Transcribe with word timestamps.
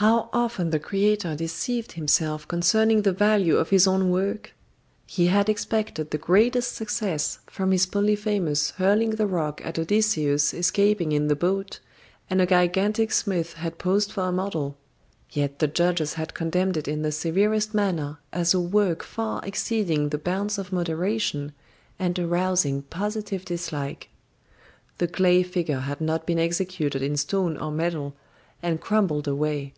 How 0.00 0.28
often 0.34 0.68
the 0.68 0.78
creator 0.78 1.34
deceived 1.34 1.92
himself 1.92 2.46
concerning 2.46 3.00
the 3.00 3.14
value 3.14 3.56
of 3.56 3.70
his 3.70 3.86
own 3.86 4.10
work! 4.10 4.52
He 5.06 5.28
had 5.28 5.48
expected 5.48 6.10
the 6.10 6.18
greatest 6.18 6.74
success 6.74 7.38
from 7.46 7.70
his 7.72 7.86
Polyphemus 7.86 8.72
hurling 8.72 9.12
the 9.12 9.26
rock 9.26 9.62
at 9.64 9.78
Odysseus 9.78 10.52
escaping 10.52 11.12
in 11.12 11.28
the 11.28 11.34
boat, 11.36 11.80
and 12.28 12.42
a 12.42 12.46
gigantic 12.46 13.10
smith 13.10 13.54
had 13.54 13.78
posed 13.78 14.12
for 14.12 14.24
a 14.28 14.32
model. 14.32 14.76
Yet 15.30 15.60
the 15.60 15.66
judges 15.66 16.12
had 16.14 16.34
condemned 16.34 16.76
it 16.76 16.88
in 16.88 17.00
the 17.00 17.10
severest 17.12 17.72
manner 17.72 18.18
as 18.34 18.52
a 18.52 18.60
work 18.60 19.02
far 19.02 19.40
exceeding 19.46 20.10
the 20.10 20.18
bounds 20.18 20.58
of 20.58 20.74
moderation, 20.74 21.52
and 21.98 22.18
arousing 22.18 22.82
positive 22.82 23.46
dislike. 23.46 24.10
The 24.98 25.08
clay 25.08 25.42
figure 25.42 25.80
had 25.80 26.02
not 26.02 26.26
been 26.26 26.38
executed 26.38 27.00
in 27.00 27.16
stone 27.16 27.56
or 27.56 27.70
metal, 27.72 28.14
and 28.62 28.78
crumbled 28.78 29.26
away. 29.26 29.72